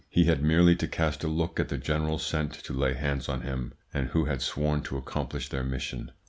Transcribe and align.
He 0.09 0.23
had 0.23 0.41
merely 0.41 0.75
to 0.77 0.87
cast 0.87 1.23
a 1.23 1.27
look 1.27 1.59
at 1.59 1.69
the 1.69 1.77
generals 1.77 2.25
sent 2.25 2.53
to 2.53 2.73
lay 2.73 2.95
hands 2.95 3.29
on 3.29 3.41
him, 3.41 3.73
and 3.93 4.07
who 4.07 4.25
had 4.25 4.41
sworn 4.41 4.81
to 4.81 4.97
accomplish 4.97 5.49
their 5.49 5.63
mission. 5.63 6.11